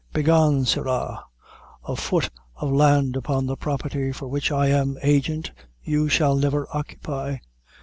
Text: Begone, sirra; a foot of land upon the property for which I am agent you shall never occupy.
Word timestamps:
Begone, 0.13 0.65
sirra; 0.65 1.25
a 1.87 1.95
foot 1.95 2.31
of 2.55 2.71
land 2.71 3.15
upon 3.15 3.45
the 3.45 3.55
property 3.55 4.11
for 4.11 4.27
which 4.27 4.51
I 4.51 4.65
am 4.69 4.97
agent 5.03 5.51
you 5.83 6.09
shall 6.09 6.35
never 6.35 6.65
occupy. 6.75 7.37